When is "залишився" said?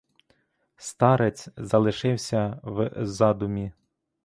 1.57-2.59